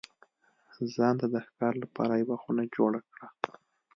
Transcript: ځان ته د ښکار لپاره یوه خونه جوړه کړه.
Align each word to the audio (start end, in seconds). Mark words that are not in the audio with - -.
ځان 0.95 1.13
ته 1.19 1.25
د 1.33 1.35
ښکار 1.45 1.73
لپاره 1.83 2.13
یوه 2.23 2.37
خونه 2.41 2.63
جوړه 2.75 2.99
کړه. 3.11 3.27